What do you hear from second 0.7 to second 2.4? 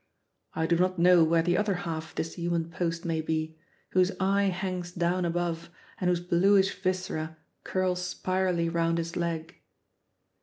not know where the other half of this